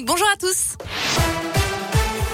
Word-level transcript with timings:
Bonjour 0.00 0.26
à 0.32 0.38
tous. 0.38 0.78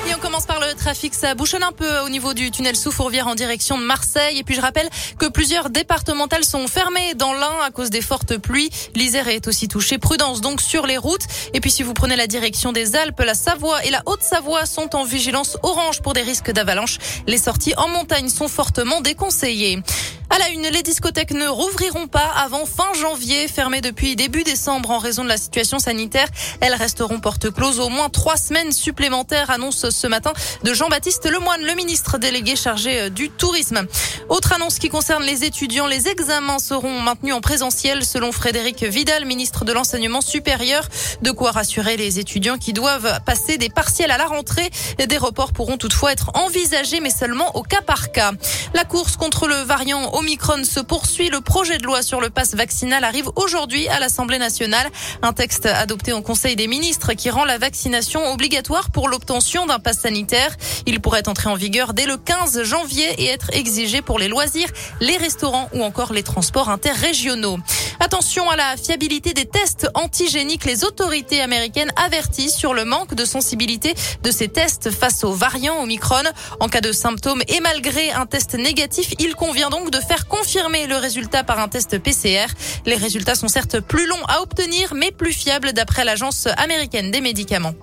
Et 0.09 0.15
on 0.15 0.19
commence 0.21 0.47
par 0.47 0.61
le 0.61 0.75
trafic. 0.75 1.13
Ça 1.13 1.35
bouchonne 1.35 1.65
un 1.65 1.73
peu 1.73 1.99
au 2.05 2.09
niveau 2.09 2.33
du 2.33 2.53
tunnel 2.53 2.77
sous 2.77 2.93
Fourvière 2.93 3.27
en 3.27 3.35
direction 3.35 3.77
de 3.77 3.83
Marseille. 3.83 4.39
Et 4.39 4.45
puis 4.45 4.55
je 4.55 4.61
rappelle 4.61 4.89
que 5.19 5.27
plusieurs 5.27 5.69
départementales 5.69 6.45
sont 6.45 6.69
fermées 6.69 7.15
dans 7.15 7.33
l'Ain 7.33 7.57
à 7.65 7.73
cause 7.73 7.91
des 7.91 8.01
fortes 8.01 8.37
pluies. 8.37 8.71
L'Isère 8.95 9.27
est 9.27 9.49
aussi 9.49 9.67
touchée. 9.67 9.99
Prudence 9.99 10.41
donc 10.41 10.61
sur 10.61 10.87
les 10.87 10.99
routes. 10.99 11.27
Et 11.53 11.61
puis 11.61 11.73
si 11.73 11.83
vous 11.83 11.95
prenez 11.95 12.15
la 12.15 12.29
direction 12.29 12.71
des 12.71 12.95
Alpes, 12.95 13.21
la 13.27 13.35
Savoie 13.35 13.85
et 13.85 13.91
la 13.91 14.05
Haute-Savoie 14.07 14.65
sont 14.65 14.95
en 14.95 15.03
vigilance 15.03 15.59
orange 15.65 16.01
pour 16.01 16.13
des 16.13 16.23
risques 16.23 16.53
d'avalanche. 16.53 16.99
Les 17.27 17.39
sorties 17.39 17.75
en 17.77 17.89
montagne 17.89 18.29
sont 18.29 18.47
fortement 18.47 19.01
déconseillées. 19.01 19.83
À 20.31 20.39
la 20.39 20.51
une, 20.51 20.67
les 20.69 20.83
discothèques 20.83 21.31
ne 21.31 21.49
rouvriront 21.49 22.07
pas 22.07 22.31
avant 22.37 22.67
fin 22.67 22.93
janvier, 23.01 23.49
fermées 23.49 23.81
depuis 23.81 24.15
début 24.15 24.45
décembre 24.45 24.91
en 24.91 24.99
raison 24.99 25.25
de 25.25 25.29
la 25.29 25.39
situation 25.39 25.79
sanitaire. 25.79 26.29
Elles 26.61 26.75
resteront 26.75 27.19
porte 27.19 27.51
close 27.51 27.81
au 27.81 27.89
moins 27.89 28.11
trois 28.11 28.37
semaines 28.37 28.71
supplémentaires, 28.73 29.51
annonce 29.51 29.89
ce 29.89 30.07
matin 30.07 30.35
de 30.65 30.75
Jean-Baptiste 30.75 31.31
Lemoine, 31.31 31.63
le 31.63 31.75
ministre 31.75 32.19
délégué 32.19 32.57
chargé 32.57 33.01
euh, 33.01 33.09
du 33.09 33.31
tourisme. 33.31 33.87
Autre 34.29 34.53
annonce 34.53 34.79
qui 34.79 34.91
concerne 34.91 35.23
les 35.23 35.45
étudiants, 35.45 35.87
les 35.87 36.09
examens 36.09 36.59
seront 36.59 37.01
maintenus 37.01 37.33
en 37.33 37.41
présentiel 37.41 38.05
selon 38.05 38.31
Frédéric 38.31 38.85
Vidal, 38.85 39.25
ministre 39.25 39.65
de 39.65 39.73
l'enseignement 39.73 40.21
supérieur. 40.21 40.87
De 41.23 41.31
quoi 41.31 41.53
rassurer 41.53 41.97
les 41.97 42.19
étudiants 42.19 42.59
qui 42.59 42.75
doivent 42.75 43.21
passer 43.25 43.57
des 43.57 43.71
partiels 43.71 44.11
à 44.11 44.19
la 44.19 44.27
rentrée. 44.27 44.69
Des 44.99 45.17
reports 45.17 45.53
pourront 45.53 45.79
toutefois 45.79 46.13
être 46.13 46.31
envisagés, 46.35 47.01
mais 47.01 47.11
seulement 47.11 47.57
au 47.57 47.63
cas 47.63 47.81
par 47.81 48.13
cas. 48.13 48.33
La 48.75 48.85
course 48.85 49.17
contre 49.17 49.47
le 49.47 49.55
variant 49.55 50.18
Omicron 50.19 50.65
se 50.65 50.81
poursuit. 50.81 51.31
Le 51.31 51.41
projet 51.41 51.79
de 51.79 51.85
loi 51.85 52.03
sur 52.03 52.21
le 52.21 52.29
pass 52.29 52.57
vaccinal 52.57 53.05
arrive 53.05 53.31
aujourd'hui 53.37 53.87
à 53.87 54.01
l'Assemblée 54.01 54.39
nationale. 54.39 54.91
Un 55.23 55.33
texte 55.33 55.67
adopté 55.67 56.13
en 56.13 56.23
Conseil 56.23 56.57
des 56.57 56.67
ministres 56.67 57.13
qui 57.13 57.31
rend 57.31 57.45
la 57.45 57.57
vaccination 57.57 58.33
obligatoire 58.33 58.91
pour 58.91 59.09
l'obtention 59.09 59.67
d'un 59.67 59.79
pass 59.79 60.01
sanitaire. 60.01 60.57
Il 60.89 61.01
pourrait 61.01 61.29
entrer 61.29 61.51
en 61.51 61.55
vigueur 61.55 61.93
dès 61.93 62.07
le 62.07 62.17
15 62.17 62.63
janvier 62.63 63.05
et 63.19 63.27
être 63.27 63.51
exigé 63.53 64.01
pour 64.01 64.19
les 64.19 64.27
loisirs, 64.27 64.71
les 65.03 65.19
restaurants 65.19 65.69
ou 65.75 65.83
encore 65.83 66.15
les 66.15 66.23
transports 66.23 66.71
interrégionaux. 66.71 67.59
Attention 68.01 68.49
à 68.49 68.57
la 68.57 68.75
fiabilité 68.79 69.35
des 69.35 69.45
tests 69.45 69.87
antigéniques. 69.93 70.65
Les 70.65 70.85
autorités 70.85 71.43
américaines 71.43 71.93
avertissent 71.97 72.57
sur 72.57 72.73
le 72.73 72.87
manque 72.87 73.15
de 73.15 73.27
sensibilité 73.27 73.95
de 74.23 74.31
ces 74.31 74.49
tests 74.49 74.91
face 74.91 75.25
aux 75.25 75.35
variants 75.35 75.83
Omicron. 75.83 76.23
En 76.59 76.69
cas 76.69 76.81
de 76.81 76.93
symptômes 76.93 77.43
et 77.49 77.61
malgré 77.61 78.11
un 78.13 78.25
test 78.25 78.55
négatif, 78.55 79.13
il 79.19 79.35
convient 79.35 79.69
donc 79.69 79.91
de 79.91 80.01
faire 80.01 80.27
confirmer 80.27 80.87
le 80.87 80.97
résultat 80.97 81.45
par 81.45 81.59
un 81.59 81.69
test 81.69 81.99
PCR. 81.99 82.47
Les 82.87 82.97
résultats 82.97 83.35
sont 83.35 83.49
certes 83.49 83.81
plus 83.81 84.07
longs 84.07 84.25
à 84.27 84.41
obtenir, 84.41 84.95
mais 84.95 85.11
plus 85.11 85.35
fiables 85.35 85.75
d'après 85.75 86.07
l'Agence 86.07 86.49
américaine 86.57 87.11
des 87.11 87.21
médicaments. 87.21 87.75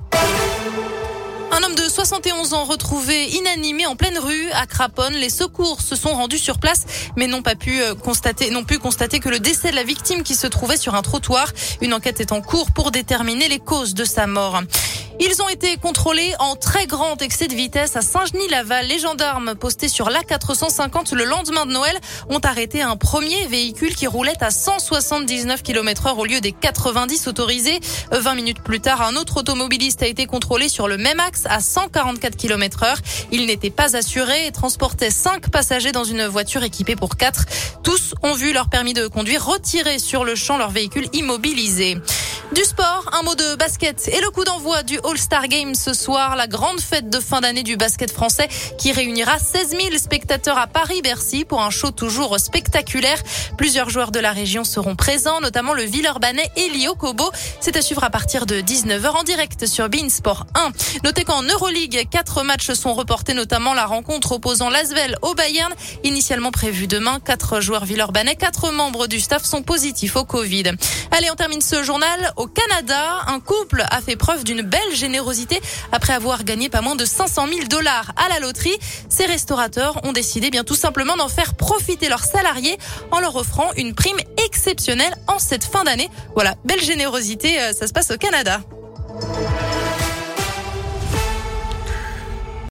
Un 1.55 1.63
homme 1.63 1.75
de 1.75 1.87
71 1.87 2.53
ans 2.53 2.65
retrouvé 2.65 3.29
inanimé 3.29 3.85
en 3.85 3.95
pleine 3.95 4.17
rue 4.17 4.51
à 4.51 4.65
Craponne. 4.65 5.13
Les 5.13 5.29
secours 5.29 5.79
se 5.79 5.95
sont 5.95 6.09
rendus 6.09 6.37
sur 6.37 6.59
place, 6.59 6.83
mais 7.15 7.27
n'ont 7.27 7.43
pas 7.43 7.55
pu 7.55 7.81
euh, 7.81 7.95
constater, 7.95 8.49
n'ont 8.49 8.65
pu 8.65 8.77
constater 8.77 9.21
que 9.21 9.29
le 9.29 9.39
décès 9.39 9.71
de 9.71 9.75
la 9.75 9.85
victime 9.85 10.23
qui 10.23 10.35
se 10.35 10.47
trouvait 10.47 10.75
sur 10.75 10.95
un 10.95 11.01
trottoir. 11.01 11.47
Une 11.79 11.93
enquête 11.93 12.19
est 12.19 12.33
en 12.33 12.41
cours 12.41 12.71
pour 12.71 12.91
déterminer 12.91 13.47
les 13.47 13.59
causes 13.59 13.93
de 13.93 14.03
sa 14.03 14.27
mort. 14.27 14.63
Ils 15.19 15.41
ont 15.41 15.47
été 15.47 15.77
contrôlés 15.77 16.33
en 16.39 16.57
très 16.57 16.87
grand 16.87 17.21
excès 17.21 17.47
de 17.47 17.55
vitesse 17.55 17.95
à 17.95 18.01
Saint-Genis-Laval. 18.01 18.85
Les 18.87 18.99
gendarmes 18.99 19.55
postés 19.55 19.87
sur 19.87 20.09
l'A450 20.09 21.15
le 21.15 21.23
lendemain 21.23 21.65
de 21.65 21.71
Noël 21.71 21.97
ont 22.29 22.39
arrêté 22.39 22.81
un 22.81 22.97
premier 22.97 23.47
véhicule 23.47 23.95
qui 23.95 24.07
roulait 24.07 24.41
à 24.41 24.51
179 24.51 25.63
km 25.63 26.07
heure 26.07 26.17
au 26.19 26.25
lieu 26.25 26.41
des 26.41 26.51
90 26.51 27.27
autorisés. 27.27 27.79
20 28.11 28.35
minutes 28.35 28.61
plus 28.61 28.81
tard, 28.81 29.01
un 29.01 29.15
autre 29.15 29.37
automobiliste 29.37 30.03
a 30.03 30.07
été 30.07 30.25
contrôlé 30.25 30.67
sur 30.67 30.89
le 30.89 30.97
même 30.97 31.21
axe 31.21 31.43
à 31.49 31.61
144 31.61 32.35
km 32.35 32.83
heure. 32.83 32.97
Il 33.31 33.45
n'était 33.45 33.69
pas 33.69 33.95
assuré 33.95 34.47
et 34.47 34.51
transportait 34.51 35.11
5 35.11 35.49
passagers 35.49 35.93
dans 35.93 36.03
une 36.03 36.25
voiture 36.25 36.63
équipée 36.63 36.97
pour 36.97 37.15
4. 37.15 37.45
Tous 37.83 38.15
ont 38.21 38.33
vu 38.33 38.51
leur 38.51 38.69
permis 38.69 38.93
de 38.93 39.07
conduire 39.07 39.45
retiré 39.45 39.97
sur 39.97 40.25
le 40.25 40.35
champ 40.35 40.57
leur 40.57 40.71
véhicule 40.71 41.07
immobilisé. 41.13 41.97
Du 42.51 42.63
sport, 42.63 43.09
un 43.11 43.23
mot 43.23 43.33
de 43.33 43.55
basket 43.55 44.07
et 44.07 44.21
le 44.21 44.29
coup 44.29 44.43
d'envoi 44.43 44.83
du 44.83 44.99
All-Star 45.03 45.47
Game 45.47 45.73
ce 45.73 45.93
soir, 45.93 46.35
la 46.35 46.45
grande 46.45 46.79
fête 46.79 47.09
de 47.09 47.19
fin 47.19 47.41
d'année 47.41 47.63
du 47.63 47.75
basket 47.75 48.11
français 48.11 48.47
qui 48.77 48.91
réunira 48.91 49.39
16 49.39 49.69
000 49.71 49.81
spectateurs 49.97 50.57
à 50.57 50.67
Paris-Bercy 50.67 51.43
pour 51.43 51.63
un 51.63 51.71
show 51.71 51.89
toujours 51.89 52.39
spectaculaire. 52.39 53.17
Plusieurs 53.57 53.89
joueurs 53.89 54.11
de 54.11 54.19
la 54.19 54.31
région 54.31 54.63
seront 54.63 54.95
présents, 54.95 55.41
notamment 55.41 55.73
le 55.73 55.83
Villeurbanais 55.83 56.49
Elio 56.55 56.93
Kobo. 56.93 57.29
C'est 57.61 57.77
à 57.77 57.81
suivre 57.81 58.03
à 58.03 58.11
partir 58.11 58.45
de 58.45 58.61
19h 58.61 59.07
en 59.09 59.23
direct 59.23 59.65
sur 59.65 59.89
Beansport 59.89 60.45
1. 60.53 60.71
Notez 61.03 61.23
qu'en 61.23 61.41
Euroleague, 61.41 62.07
quatre 62.11 62.43
matchs 62.43 62.71
sont 62.73 62.93
reportés, 62.93 63.33
notamment 63.33 63.73
la 63.73 63.87
rencontre 63.87 64.33
opposant 64.33 64.69
Lasvel 64.69 65.17
au 65.23 65.33
Bayern, 65.33 65.73
initialement 66.03 66.51
prévue 66.51 66.87
demain. 66.87 67.19
Quatre 67.19 67.59
joueurs 67.59 67.85
Villeurbanais, 67.85 68.35
quatre 68.35 68.71
membres 68.71 69.07
du 69.07 69.19
staff 69.19 69.43
sont 69.43 69.63
positifs 69.63 70.15
au 70.15 70.25
Covid. 70.25 70.73
Allez, 71.11 71.31
on 71.31 71.35
termine 71.35 71.61
ce 71.61 71.81
journal 71.81 72.33
au 72.35 72.47
Canada, 72.47 73.21
un 73.27 73.39
couple 73.39 73.83
a 73.89 74.01
fait 74.01 74.15
preuve 74.15 74.43
d'une 74.43 74.61
belle 74.61 74.93
générosité 74.93 75.61
après 75.91 76.13
avoir 76.13 76.43
gagné 76.43 76.69
pas 76.69 76.81
moins 76.81 76.95
de 76.95 77.05
500 77.05 77.47
000 77.47 77.67
dollars 77.67 78.11
à 78.17 78.29
la 78.29 78.39
loterie. 78.39 78.77
Ces 79.09 79.25
restaurateurs 79.25 79.99
ont 80.03 80.13
décidé 80.13 80.49
bien 80.49 80.63
tout 80.63 80.75
simplement 80.75 81.15
d'en 81.15 81.29
faire 81.29 81.55
profiter 81.55 82.09
leurs 82.09 82.23
salariés 82.23 82.77
en 83.11 83.19
leur 83.19 83.35
offrant 83.35 83.71
une 83.77 83.93
prime 83.93 84.19
exceptionnelle 84.45 85.15
en 85.27 85.39
cette 85.39 85.63
fin 85.63 85.83
d'année. 85.83 86.09
Voilà, 86.35 86.55
belle 86.65 86.81
générosité, 86.81 87.59
euh, 87.59 87.73
ça 87.73 87.87
se 87.87 87.93
passe 87.93 88.11
au 88.11 88.17
Canada. 88.17 88.61